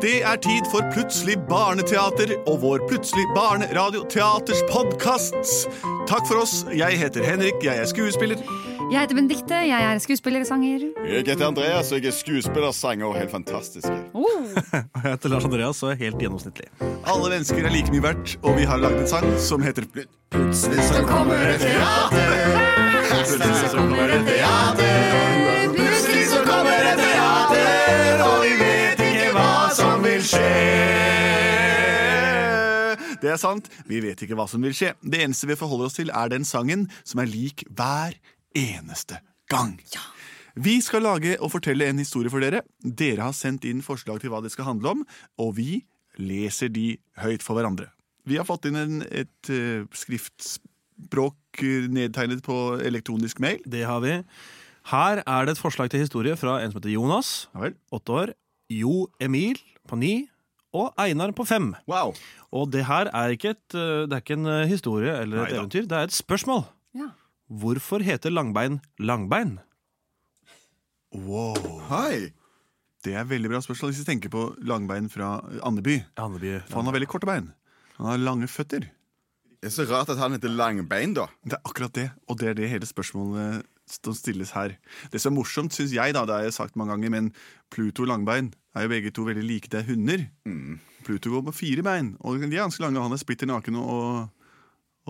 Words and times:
Det 0.00 0.22
er 0.24 0.36
tid 0.40 0.64
for 0.72 0.86
Plutselig 0.94 1.36
barneteater 1.48 2.32
og 2.48 2.60
vår 2.62 2.84
Plutselig 2.88 3.24
barneradioteaters 3.36 4.62
podkast. 4.70 5.66
Takk 6.08 6.24
for 6.28 6.40
oss. 6.40 6.62
Jeg 6.72 6.96
heter 7.00 7.24
Henrik, 7.26 7.58
jeg 7.64 7.76
er 7.82 7.88
skuespiller. 7.90 8.40
Jeg 8.90 9.04
heter 9.04 9.14
Benedicte, 9.14 9.54
jeg 9.68 9.84
er 9.86 10.00
skuespiller 10.02 10.42
og 10.42 10.48
sanger. 10.48 10.86
Jeg 11.06 11.22
heter 11.28 11.46
Andreas, 11.46 11.92
og 11.92 12.00
jeg 12.00 12.10
er 12.10 12.16
skuespiller, 12.16 12.72
sanger 12.74 13.06
og 13.12 13.18
helt 13.20 13.30
fantastisk. 13.30 13.92
Oh, 14.14 14.48
Jeg 14.72 15.04
heter 15.04 15.30
Lars 15.30 15.44
Andreas 15.46 15.82
og 15.84 15.92
er 15.92 16.00
helt 16.00 16.18
gjennomsnittlig. 16.18 16.66
Alle 17.06 17.30
mennesker 17.36 17.62
er 17.68 17.74
like 17.76 17.92
mye 17.94 18.02
verdt, 18.08 18.34
og 18.42 18.56
vi 18.58 18.66
har 18.66 18.80
lagd 18.82 18.98
en 19.04 19.10
sang 19.10 19.28
som 19.38 19.62
heter 19.62 19.86
Plut- 19.94 20.10
Plutselig 20.34 20.82
så 20.90 21.04
kommer 21.06 21.38
et 21.54 21.60
teater. 21.62 22.34
Plutselig 23.10 23.52
så 23.62 23.76
kommer 23.76 24.16
et 24.16 24.26
teater. 24.32 25.29
Det 33.30 33.36
er 33.36 33.44
sant, 33.44 33.68
vi 33.86 34.00
vet 34.02 34.18
ikke 34.24 34.34
hva 34.34 34.48
som 34.50 34.64
vil 34.66 34.72
skje. 34.74 34.88
Det 35.06 35.20
eneste 35.22 35.46
vi 35.46 35.54
forholder 35.54 35.86
oss 35.86 35.94
til, 35.94 36.08
er 36.10 36.32
den 36.32 36.42
sangen 36.42 36.88
som 37.06 37.20
er 37.22 37.28
lik 37.30 37.62
hver 37.78 38.16
eneste 38.58 39.20
gang. 39.46 39.76
Vi 40.58 40.80
skal 40.82 41.04
lage 41.06 41.36
og 41.38 41.52
fortelle 41.52 41.86
en 41.86 42.02
historie 42.02 42.32
for 42.32 42.42
dere. 42.42 42.64
Dere 42.82 43.28
har 43.28 43.36
sendt 43.38 43.68
inn 43.70 43.84
forslag 43.86 44.18
til 44.18 44.32
hva 44.32 44.40
det 44.42 44.50
skal 44.50 44.66
handle 44.72 44.96
om, 44.96 45.04
og 45.38 45.52
vi 45.60 45.84
leser 46.18 46.72
de 46.74 46.96
høyt 47.22 47.46
for 47.46 47.54
hverandre. 47.54 47.86
Vi 48.26 48.34
har 48.40 48.48
fått 48.48 48.66
inn 48.66 48.80
en, 48.80 48.98
et 49.06 49.52
uh, 49.54 49.86
skriftspråk 49.94 51.62
eh, 51.62 51.86
nedtegnet 51.86 52.42
på 52.42 52.58
elektronisk 52.82 53.38
mail. 53.46 53.62
Det 53.62 53.86
har 53.86 54.02
vi. 54.02 54.18
Her 54.90 55.22
er 55.22 55.46
det 55.46 55.54
et 55.54 55.62
forslag 55.62 55.94
til 55.94 56.02
historie 56.02 56.34
fra 56.34 56.58
en 56.58 56.74
som 56.74 56.82
heter 56.82 56.96
Jonas, 56.96 57.46
Ja 57.54 57.68
vel. 57.68 57.78
åtte 57.94 58.18
år, 58.24 58.34
Jo 58.74 59.06
Emil 59.22 59.62
på 59.86 60.02
ni 60.02 60.26
og 60.72 60.92
Einar 61.00 61.32
på 61.36 61.44
fem. 61.48 61.72
Wow. 61.90 62.14
Og 62.52 62.70
det 62.72 62.84
her 62.86 63.10
er 63.14 63.34
ikke, 63.34 63.50
et, 63.56 63.74
eh, 63.74 64.06
det 64.06 64.12
er 64.16 64.22
ikke 64.22 64.36
en 64.38 64.46
eh, 64.46 64.66
historie 64.70 65.14
eller 65.22 65.44
et 65.44 65.48
Neida. 65.50 65.58
eventyr, 65.62 65.88
det 65.90 65.92
er 65.98 66.10
et 66.10 66.16
spørsmål. 66.16 66.64
ja. 66.94 67.10
Hvorfor 67.50 67.98
heter 68.06 68.30
langbein 68.30 68.76
langbein? 69.02 69.56
Wow. 71.14 71.56
Hei. 71.90 72.30
Det 73.02 73.14
er 73.16 73.24
veldig 73.26 73.50
bra 73.50 73.60
spørsmål 73.64 73.90
hvis 73.90 74.02
vi 74.04 74.08
tenker 74.12 74.30
på 74.30 74.42
langbein 74.68 75.08
fra 75.10 75.40
Andeby. 75.66 75.96
Andeby. 76.20 76.60
For 76.68 76.78
han 76.82 76.90
har 76.90 76.94
veldig 76.98 77.08
korte 77.10 77.26
bein. 77.26 77.48
Han 77.96 78.06
har 78.12 78.20
lange 78.22 78.46
føtter. 78.50 78.86
Det 79.60 79.68
er 79.68 79.74
så 79.74 79.84
rart 79.90 80.08
at 80.12 80.16
han 80.20 80.32
heter 80.32 80.48
Langbein, 80.48 81.12
da. 81.18 81.26
Det 81.44 81.52
er 81.58 81.66
akkurat 81.68 81.92
det, 81.92 82.06
og 82.32 82.38
det 82.40 82.48
er 82.48 82.54
det 82.56 82.68
hele 82.70 82.86
spørsmålet 82.88 83.66
som 83.90 84.14
stilles 84.16 84.54
her. 84.56 84.76
Det 85.12 85.20
som 85.20 85.34
er 85.34 85.36
morsomt, 85.42 85.74
syns 85.76 85.92
jeg, 85.92 86.14
da, 86.16 86.22
det 86.24 86.32
har 86.32 86.46
jeg 86.46 86.54
sagt 86.56 86.78
mange 86.80 86.94
ganger, 86.94 87.10
men 87.12 87.28
Pluto 87.68 88.06
Langbein 88.08 88.54
er 88.76 88.84
jo 88.86 88.90
begge 88.92 89.10
to 89.14 89.24
veldig 89.26 89.42
like. 89.46 89.68
Det 89.72 89.80
er 89.80 89.88
hunder. 89.90 90.26
Pluto 91.06 91.30
går 91.32 91.42
på 91.48 91.54
fire 91.56 91.82
bein, 91.82 92.12
og 92.20 92.38
de 92.40 92.46
er 92.50 92.60
ganske 92.62 92.82
lange. 92.84 93.00
Han 93.02 93.12
er 93.16 93.20
splitter 93.22 93.48
naken 93.50 93.76
og, 93.80 94.28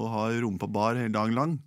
og 0.00 0.10
har 0.14 0.38
rumpa 0.44 0.68
bar 0.70 0.96
hele 0.96 1.12
dagen 1.12 1.34
lang. 1.36 1.58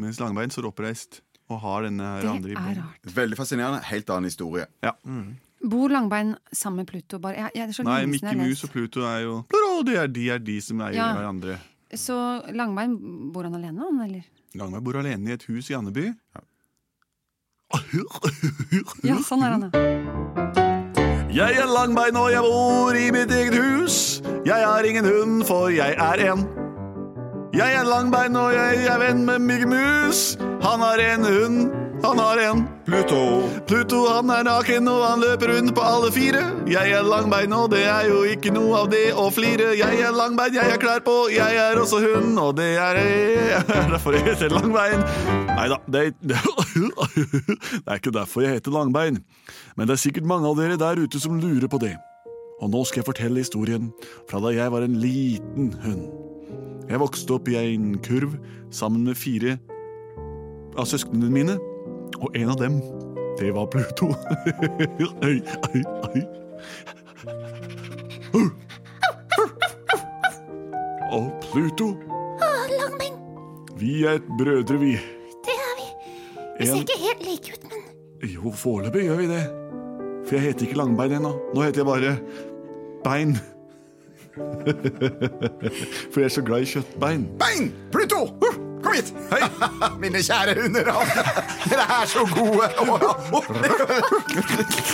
Mens 0.00 0.20
Langbein 0.20 0.50
står 0.52 0.68
oppreist 0.70 1.20
og 1.50 1.58
har 1.60 1.82
denne 1.84 2.06
her 2.06 2.22
Det 2.22 2.30
andre 2.30 2.50
i 2.52 2.54
er 2.54 2.78
bånd. 2.80 3.14
Veldig 3.16 3.36
fascinerende. 3.36 3.80
Helt 3.90 4.10
annen 4.14 4.30
historie. 4.30 4.66
Ja. 4.86 4.92
Bor 5.60 5.90
Langbein 5.92 6.36
sammen 6.56 6.84
med 6.84 6.88
Pluto? 6.88 7.18
Bare, 7.20 7.34
jeg, 7.36 7.50
jeg, 7.58 7.66
det 7.66 7.74
er 7.74 7.76
så 7.76 7.84
Nei, 7.84 7.98
Mikke 8.08 8.36
Mus 8.38 8.62
og. 8.64 8.70
Pluto 8.72 9.02
er 9.04 9.18
jo 9.26 9.34
det 9.50 9.90
de, 9.90 9.96
er, 9.98 10.08
de 10.14 10.28
er 10.36 10.38
de 10.46 10.56
som 10.64 10.80
eier 10.86 10.96
Ja. 11.00 11.10
hverandre. 11.18 11.58
Så 11.98 12.14
Langbein, 12.54 12.94
bor 13.34 13.44
han 13.44 13.58
alene, 13.58 13.82
han, 13.82 14.00
eller? 14.06 14.22
Langbein 14.54 14.84
bor 14.86 15.00
alene 15.02 15.28
i 15.28 15.34
et 15.34 15.44
hus 15.50 15.68
i 15.68 15.76
Andeby. 15.76 16.06
Ja, 19.04 19.18
sånn 19.26 19.42
er 19.44 19.58
han, 19.58 19.68
ja. 19.68 20.59
Jeg 21.34 21.54
er 21.54 21.66
langbein 21.70 22.16
og 22.16 22.32
jeg 22.32 22.42
bor 22.42 22.96
i 22.98 23.10
mitt 23.14 23.30
eget 23.30 23.54
hus. 23.54 24.22
Jeg 24.46 24.66
har 24.66 24.82
ingen 24.82 25.04
hund, 25.04 25.44
for 25.44 25.68
jeg 25.68 25.94
er 25.94 26.32
en. 26.32 26.42
Jeg 27.54 27.74
er 27.74 27.84
langbein 27.86 28.36
og 28.36 28.50
jeg 28.54 28.86
er 28.90 28.98
venn 28.98 29.22
med 29.24 29.38
Mikke 29.38 29.66
Mus. 29.66 30.34
Han 30.40 30.82
har 30.82 30.98
en 30.98 31.24
hund, 31.24 31.70
han 32.02 32.18
har 32.18 32.38
en. 32.38 32.62
Pluto. 32.86 33.20
Pluto 33.68 34.00
han 34.08 34.30
er 34.32 34.44
naken 34.46 34.88
og 34.90 35.02
han 35.04 35.22
løper 35.22 35.52
rundt 35.54 35.74
på 35.76 35.84
alle 35.84 36.10
fire. 36.14 36.42
Jeg 36.70 36.94
er 36.96 37.06
langbein 37.06 37.52
og 37.56 37.70
det 37.74 37.82
er 37.88 38.08
jo 38.08 38.22
ikke 38.28 38.52
noe 38.54 38.82
av 38.82 38.90
det 38.92 39.10
å 39.12 39.28
flire. 39.34 39.72
Jeg 39.78 40.00
er 40.00 40.14
langbein, 40.16 40.56
jeg 40.56 40.74
er 40.74 40.80
klær 40.80 41.02
på, 41.06 41.16
jeg 41.34 41.58
er 41.60 41.80
også 41.80 42.00
hund, 42.04 42.38
og 42.40 42.54
det 42.58 42.70
er 42.80 43.00
jeg. 43.00 43.64
Derfor 43.94 44.16
jeg 44.16 44.26
heter 44.28 44.54
langbein. 44.54 45.04
Nei 45.50 45.66
da, 45.72 45.80
det, 45.92 46.04
det 46.24 46.38
er 47.84 47.98
ikke 47.98 48.14
derfor 48.14 48.46
jeg 48.46 48.60
heter 48.60 48.72
langbein. 48.74 49.20
Men 49.76 49.88
det 49.88 49.96
er 49.96 50.04
sikkert 50.06 50.28
mange 50.28 50.48
av 50.48 50.56
dere 50.58 50.78
der 50.80 51.02
ute 51.02 51.20
som 51.20 51.36
lurer 51.40 51.68
på 51.68 51.80
det. 51.82 51.94
Og 52.60 52.70
nå 52.72 52.84
skal 52.88 53.00
jeg 53.00 53.08
fortelle 53.08 53.42
historien 53.42 53.90
fra 54.30 54.40
da 54.44 54.52
jeg 54.54 54.72
var 54.72 54.84
en 54.84 54.96
liten 55.00 55.72
hund. 55.84 56.08
Jeg 56.90 57.00
vokste 57.00 57.36
opp 57.36 57.48
i 57.48 57.58
en 57.60 57.92
kurv 58.02 58.34
sammen 58.74 59.04
med 59.06 59.18
fire 59.18 59.58
av 60.78 60.86
søsknene 60.90 61.30
mine, 61.32 61.56
og 62.18 62.36
en 62.36 62.50
av 62.52 62.56
dem, 62.60 62.80
det 63.38 63.52
var 63.54 63.66
Pluto. 63.72 64.10
Oi, 65.24 65.36
oi, 65.70 65.82
oi. 66.10 66.22
Og 71.10 71.30
Pluto 71.52 71.88
Langbein, 72.70 73.16
Vi 73.80 74.04
er 74.04 74.18
et 74.20 74.28
brødre, 74.38 74.78
vi. 74.78 74.92
det 75.46 75.56
er 75.56 75.72
vi. 75.78 75.86
Vi 76.60 76.66
ser 76.66 76.74
En, 76.74 76.80
ikke 76.84 76.98
helt 77.00 77.24
like 77.26 77.52
ut, 77.56 77.64
men 77.70 78.30
jo, 78.34 78.50
foreløpig 78.52 79.02
gjør 79.08 79.16
vi 79.22 79.26
det. 79.30 79.42
For 80.26 80.36
jeg 80.36 80.44
heter 80.44 80.66
ikke 80.68 80.76
Langbein 80.78 81.12
ennå. 81.18 81.32
Nå 81.54 81.62
heter 81.64 81.80
jeg 81.82 81.86
bare 81.88 82.16
Bein. 83.04 83.36
For 86.12 86.20
jeg 86.20 86.28
er 86.28 86.34
så 86.36 86.42
glad 86.46 86.62
i 86.62 86.68
kjøttbein. 86.70 87.24
Bein! 87.40 87.72
Pluto! 87.92 88.26
Kom 88.90 88.96
hit! 88.96 89.14
Hei! 89.30 89.42
Mine 90.00 90.22
kjære 90.22 90.54
hunder. 90.62 90.84
Dere 91.70 91.84
er 92.00 92.06
så 92.06 92.24
gode. 92.34 92.66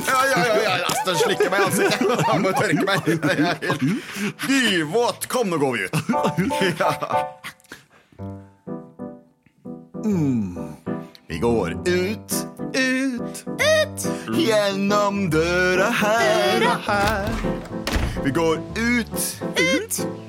Ja, 0.06 0.20
ja, 0.30 0.40
ja, 0.46 0.76
ja. 0.82 0.90
Den 1.06 1.16
slikker 1.16 1.50
meg 1.50 1.60
i 1.60 1.64
ansiktet. 1.64 2.24
Han 2.30 2.44
må 2.44 2.52
tørke 2.56 2.84
meg. 2.84 3.08
Jeg 3.08 3.18
er 3.32 3.56
helt 3.62 3.80
dyvåt. 4.44 5.28
Kom, 5.32 5.48
nå 5.48 5.56
går 5.62 5.72
vi 5.72 5.80
ut. 5.86 5.94
Ja. 6.80 6.90
Vi 11.26 11.38
går 11.38 11.70
ut, 11.88 12.36
ut, 12.76 13.44
ut. 13.64 14.06
Gjennom 14.36 15.30
døra 15.30 15.88
her. 16.02 16.60
Døra 16.60 16.76
her. 16.86 17.28
Vi 18.24 18.30
går 18.30 18.60
ut, 18.76 19.18
ut, 19.56 20.00
ut. 20.04 20.25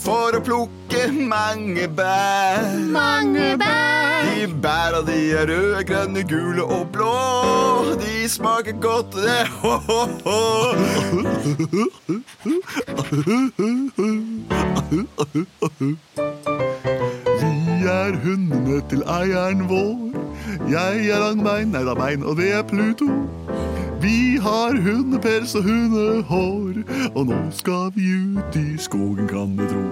For 0.00 0.36
å 0.36 0.40
plukke 0.44 1.02
mange 1.12 1.88
bær. 1.96 2.64
mange 2.92 3.56
bær. 3.60 4.24
De 4.34 4.46
bæra 4.62 5.00
de 5.06 5.18
er 5.36 5.46
røde, 5.48 5.84
grønne, 5.84 6.22
gule 6.28 6.64
og 6.64 6.86
blå. 6.92 7.14
De 8.00 8.28
smaker 8.28 8.72
godt, 8.80 9.14
det. 9.14 9.46
Ho, 9.62 9.76
ho, 9.88 10.00
ho. 10.24 10.40
Vi 17.40 17.86
er 17.88 18.16
hundene 18.24 18.80
til 18.90 19.02
eieren 19.08 19.68
vår. 19.68 20.10
Jeg 20.70 21.08
er 21.08 21.18
langbein, 21.24 21.72
nei 21.72 21.84
da 21.86 21.94
bein, 21.94 22.24
og 22.24 22.36
det 22.36 22.52
er 22.52 22.62
Pluto. 22.62 23.08
Vi 24.00 24.38
har 24.40 24.76
hundepels 24.80 25.54
og 25.58 25.66
hundehår, 25.66 26.78
og 27.14 27.26
nå 27.28 27.40
skal 27.52 27.90
vi 27.94 28.06
ut 28.32 28.56
i 28.56 28.78
skogen, 28.80 29.28
kan 29.28 29.52
du 29.58 29.66
tro. 29.68 29.82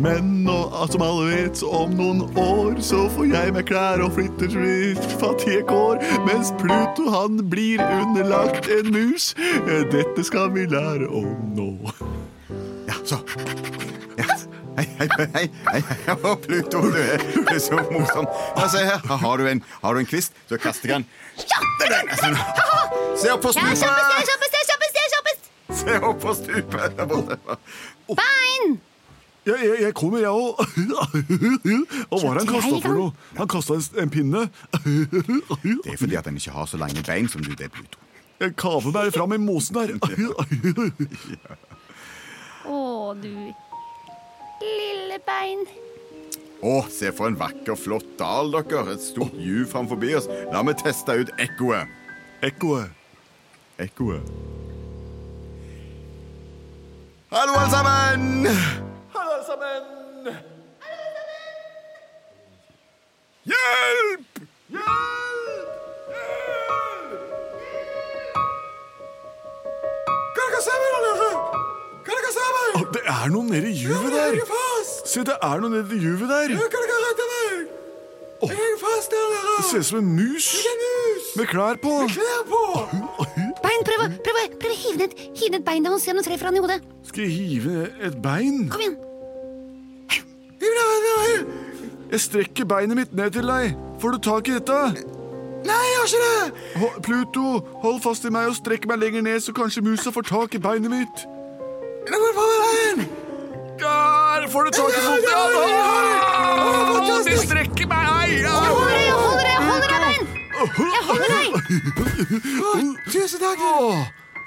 Men 0.00 0.28
nå, 0.46 0.56
som 0.92 1.02
alle 1.04 1.26
vet, 1.28 1.62
om 1.66 1.92
noen 1.98 2.22
år 2.38 2.78
så 2.84 3.02
får 3.12 3.26
jeg 3.32 3.54
meg 3.56 3.66
klær 3.68 4.04
og 4.04 4.14
flytter 4.16 4.54
til 4.54 5.02
fattige 5.20 5.64
kår, 5.68 5.98
mens 6.28 6.54
Pluto 6.62 7.10
han 7.12 7.42
blir 7.50 7.82
underlagt 7.82 8.70
en 8.70 8.92
mus. 8.94 9.32
Dette 9.66 10.24
skal 10.24 10.54
vi 10.54 10.68
lære 10.70 11.10
om 11.10 11.34
nå. 11.58 11.72
Ja, 12.88 12.96
så. 13.04 13.20
Hei, 15.00 15.08
hei, 15.34 15.48
hei. 15.72 15.80
Pluto, 16.42 16.80
du 16.82 16.96
er, 17.00 17.22
du 17.32 17.46
er 17.48 17.58
så 17.58 17.78
morsom. 17.88 18.26
Se 18.68 18.82
her. 18.84 18.98
Her 19.08 19.16
har 19.16 19.36
du 19.40 19.46
en, 19.48 19.62
har 19.82 19.94
du 19.94 20.00
en 20.02 20.06
kvist. 20.06 20.32
Så 20.48 20.58
kaster 20.60 20.88
jeg 20.92 20.96
den. 20.98 21.06
Se 23.16 23.32
opp 23.32 23.40
på 23.46 23.52
stupet! 23.54 23.80
kjappest, 23.80 24.58
kjappest, 24.68 24.94
kjappest! 25.14 25.48
Se 25.80 25.96
opp 26.04 26.20
på 26.20 26.34
stupet. 26.36 26.96
der 26.98 27.08
borte. 27.08 27.38
Bein! 28.10 28.76
Jeg, 29.46 29.56
jeg, 29.64 29.78
jeg 29.86 29.94
kommer, 29.96 30.18
jeg 30.20 30.28
òg. 30.28 30.60
Og 32.10 32.20
hva 32.20 32.34
har 32.34 32.42
han 32.42 32.52
kasta 32.52 32.82
for 32.84 32.92
noe? 32.98 33.16
Han 33.40 33.48
kasta 33.56 33.80
en, 33.80 33.88
en 34.04 34.12
pinne. 34.12 34.44
Det 34.84 35.94
er 35.94 35.96
fordi 35.96 36.20
at 36.20 36.28
han 36.28 36.36
ikke 36.36 36.52
har 36.58 36.68
så 36.68 36.76
lange 36.82 37.00
bein 37.08 37.32
som 37.32 37.40
du, 37.46 37.54
det, 37.56 37.72
Pluto. 37.72 38.04
Jeg 38.40 38.52
kaver 38.60 38.92
meg 38.92 39.16
fram 39.16 39.32
i 39.32 39.40
mosen 39.40 39.80
her. 39.80 39.96
Å, 42.68 42.78
du 43.16 43.32
lille 44.64 45.18
bein. 45.26 45.64
Å, 46.60 46.76
se 46.92 47.08
for 47.16 47.30
en 47.30 47.38
vakker, 47.40 47.76
flott 47.78 48.06
dal, 48.20 48.52
dere. 48.52 48.94
Et 48.94 49.04
stort 49.04 49.36
juv 49.40 49.66
framfor 49.72 50.00
oss. 50.16 50.28
La 50.52 50.62
meg 50.66 50.80
teste 50.82 51.16
ut 51.22 51.32
ekkoet. 51.40 51.88
Ekkoet. 52.44 52.92
Ekkoet. 53.80 54.32
Hallo, 57.30 57.54
alle 57.54 57.70
sammen! 57.70 58.46
Hallo, 59.14 59.36
alle 59.38 59.44
sammen! 59.46 60.59
Det 72.94 73.02
er 73.06 73.28
noe 73.30 73.44
nede 73.46 73.68
i 73.70 73.76
juvet 73.84 74.12
der. 74.12 74.38
Se, 75.06 75.22
det 75.26 75.36
er 75.42 75.60
noe 75.62 75.70
nede 75.70 75.94
i 75.96 76.00
juvet 76.02 76.28
der. 76.30 76.54
Det 78.40 79.64
ser 79.68 79.78
ut 79.78 79.84
som 79.86 79.98
en 79.98 80.10
mus 80.16 80.46
med 81.36 81.46
klær 81.50 81.76
på. 81.82 81.92
Bein, 83.60 83.82
prøv, 83.84 84.00
å- 84.00 84.10
prøv, 84.24 84.38
prøv 84.62 84.72
å 84.72 84.78
hive 84.80 84.96
ned, 85.02 85.12
hive 85.36 85.50
ned 85.54 85.64
bein 85.66 85.84
der 85.84 85.92
og 85.92 86.00
se 86.00 86.10
om 86.10 86.16
du 86.16 86.22
treffer 86.24 86.46
han 86.48 86.56
i 86.56 86.60
hodet. 86.64 86.80
Skal 87.04 87.24
jeg 87.26 87.32
hive 87.36 87.90
et 88.00 88.16
bein? 88.24 88.68
Kom 88.72 88.80
igjen. 88.80 88.96
Jeg 92.10 92.20
strekker 92.20 92.64
beinet 92.66 92.96
mitt 92.98 93.12
ned 93.14 93.30
til 93.36 93.46
deg. 93.46 93.76
Får 94.02 94.10
du 94.16 94.18
tak 94.24 94.48
i 94.48 94.56
dette? 94.56 94.78
Nei, 95.60 95.82
jeg 95.86 95.96
har 96.00 96.06
ikke 96.08 96.22
det! 96.24 97.02
Pluto, 97.04 97.42
hold 97.84 98.00
fast 98.02 98.24
i 98.24 98.30
meg 98.32 98.48
og 98.48 98.56
strekk 98.56 98.86
meg 98.88 98.98
lenger 98.98 99.22
ned, 99.22 99.38
så 99.44 99.52
kanskje 99.54 99.82
musa 99.84 100.10
får 100.10 100.24
tak 100.30 100.54
i 100.56 100.58
beinet 100.64 100.90
mitt. 100.90 101.26
Nei, 102.08 102.18
veien! 102.18 102.49
Der 103.80 104.48
får 104.52 104.62
du 104.64 104.70
tak 104.70 104.90
i 104.90 105.00
foten! 105.04 105.24
Ja! 105.30 105.40
De 107.24 107.36
strekker 107.38 107.86
meg! 107.88 108.30
Jeg 108.40 108.48
holder 108.50 108.90
deg, 108.90 109.04
jeg 109.06 109.14
holder 109.20 109.44
deg, 109.44 109.52
jeg 109.52 109.62
holder 109.68 109.88
deg, 109.92 110.00
venn! 110.06 110.24
Jeg 110.60 111.02
holder 111.08 111.28
deg. 111.34 111.48
Tusen 113.12 113.40
takk! 113.40 113.58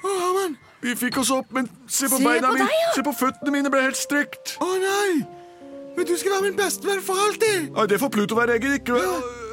Herman. 0.03 0.57
Vi 0.83 0.95
fikk 0.99 1.17
oss 1.21 1.31
opp, 1.31 1.47
men 1.55 1.69
se 1.87 2.09
på 2.11 2.17
beina 2.19 2.51
mine. 2.51 2.67
ja. 2.67 2.91
Se 2.95 3.03
på 3.07 3.13
føttene 3.15 3.51
mine 3.55 3.69
ble 3.71 3.81
helt 3.85 3.97
strekt. 3.99 4.57
Å 4.61 4.67
nei! 4.81 5.23
Men 5.95 6.07
du 6.09 6.15
skal 6.17 6.31
være 6.35 6.49
min 6.49 6.57
bestevenn 6.57 7.01
for 7.05 7.15
alltid! 7.27 7.69
Ja, 7.71 7.85
det 7.89 7.99
får 8.01 8.09
Pluto 8.15 8.35
være, 8.37 8.57
Egil. 8.59 8.73
Ikke 8.81 8.97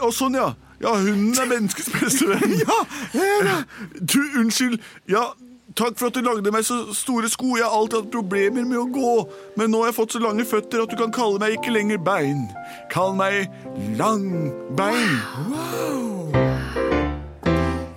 Og 0.00 0.12
sånn, 0.16 0.34
ja. 0.40 0.50
Ja, 0.80 0.94
hunden 0.96 1.36
er 1.36 1.44
menneskets 1.50 1.90
beste 1.92 2.24
venn. 2.30 2.54
Ja, 2.64 2.78
det 3.12 3.26
er 3.36 3.42
det. 3.50 3.58
Du, 4.00 4.20
unnskyld. 4.40 4.78
Ja, 5.12 5.26
takk 5.74 5.98
for 5.98 6.06
at 6.10 6.14
du 6.14 6.20
lagde 6.24 6.52
meg 6.52 6.64
så 6.66 6.80
store 6.94 7.28
sko. 7.30 7.56
Jeg 7.58 7.66
har 7.66 7.76
alltid 7.76 7.98
hatt 8.02 8.12
problemer 8.14 8.64
med 8.66 8.78
å 8.78 8.86
gå. 8.90 9.14
Men 9.60 9.72
nå 9.72 9.82
har 9.82 9.90
jeg 9.90 9.98
fått 10.00 10.16
så 10.16 10.22
lange 10.22 10.46
føtter 10.48 10.84
at 10.84 10.92
du 10.92 10.96
kan 11.00 11.12
kalle 11.14 11.40
meg 11.42 11.58
ikke 11.58 11.74
lenger 11.74 12.00
bein. 12.04 12.46
Kall 12.92 13.14
meg 13.18 13.50
langbein. 13.98 15.18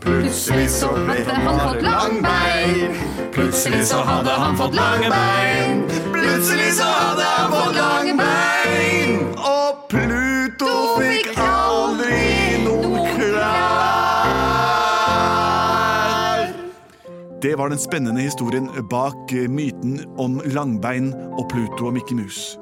Plutselig 0.04 0.70
så 0.74 0.90
hadde 0.98 1.38
han 1.38 1.60
fått 1.60 1.84
langbein. 1.86 3.00
Plutselig 3.34 3.86
så 3.92 4.02
hadde 4.10 4.36
han 4.44 4.58
fått 4.58 4.75
lange 4.75 5.14
bein. 5.14 5.88
Plutselig 6.14 6.74
så 6.80 6.90
hadde 6.90 7.31
han 7.38 7.52
fått 7.54 7.75
lange 7.78 8.18
bein. 8.18 9.25
Og 9.38 9.90
Pluto 9.90 10.23
Det 17.44 17.57
var 17.57 17.69
den 17.69 17.80
spennende 17.80 18.22
historien 18.22 18.69
bak 18.90 19.34
eh, 19.34 19.50
myten 19.51 19.98
om 20.18 20.38
langbein 20.45 21.10
og 21.13 21.50
Pluto 21.51 21.90
og 21.90 21.98
Mikke 21.98 22.16
Mus. 22.16 22.54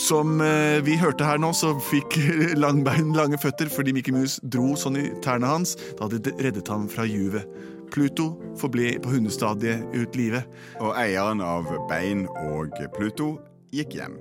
Som 0.00 0.40
eh, 0.40 0.80
vi 0.86 0.94
hørte 0.96 1.26
her 1.28 1.36
nå, 1.36 1.50
så 1.52 1.74
fikk 1.90 2.16
Langbein 2.62 3.12
lange 3.12 3.36
føtter 3.42 3.68
fordi 3.68 3.92
Mikke 3.92 4.16
Mus 4.16 4.38
dro 4.40 4.72
sånn 4.72 4.96
i 4.96 5.04
tærne 5.20 5.52
hans 5.52 5.76
da 6.00 6.08
de 6.08 6.32
reddet 6.40 6.72
ham 6.72 6.88
fra 6.88 7.04
juvet. 7.04 7.44
Pluto 7.92 8.30
forble 8.56 8.96
på 9.04 9.12
hundestadiet 9.18 9.84
ut 9.92 10.16
livet. 10.16 10.48
Og 10.80 10.96
eieren 10.96 11.44
av 11.44 11.68
Bein 11.92 12.24
og 12.48 12.72
Pluto 12.96 13.34
gikk 13.76 14.00
hjem. 14.00 14.16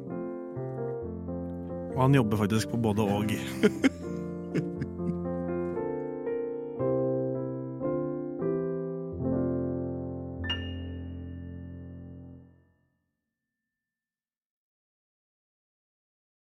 Og 1.95 1.99
han 2.03 2.19
jobber 2.19 2.43
faktisk 2.43 2.75
på 2.75 2.83
både 2.83 3.07
og. 3.07 3.37